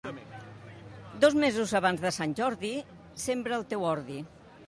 Dos 1.23 1.33
mesos 1.43 1.75
abans 1.79 2.03
de 2.05 2.11
Sant 2.17 2.33
Jordi 2.41 2.73
sembra 3.27 3.59
el 3.61 3.67
teu 3.75 3.87
ordi. 3.93 4.19